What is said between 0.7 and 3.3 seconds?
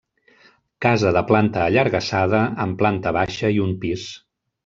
Casa de planta allargassada amb planta